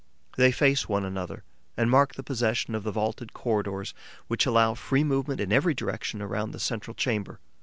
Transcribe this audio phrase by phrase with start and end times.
[0.35, 1.43] They face one another
[1.77, 3.93] and mark the position of the vaulted corridors
[4.27, 7.39] which allow free movement in every direction around the central chamber.